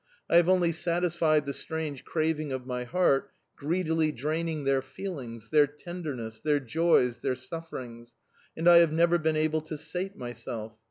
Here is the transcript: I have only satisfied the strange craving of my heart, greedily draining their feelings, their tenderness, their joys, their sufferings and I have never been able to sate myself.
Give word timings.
I 0.27 0.37
have 0.37 0.49
only 0.49 0.71
satisfied 0.71 1.45
the 1.45 1.53
strange 1.53 2.03
craving 2.03 2.51
of 2.51 2.65
my 2.65 2.85
heart, 2.85 3.29
greedily 3.55 4.11
draining 4.11 4.63
their 4.63 4.81
feelings, 4.81 5.49
their 5.49 5.67
tenderness, 5.67 6.41
their 6.41 6.59
joys, 6.59 7.19
their 7.19 7.35
sufferings 7.35 8.15
and 8.57 8.67
I 8.67 8.77
have 8.77 8.91
never 8.91 9.19
been 9.19 9.35
able 9.37 9.61
to 9.61 9.77
sate 9.77 10.15
myself. 10.17 10.73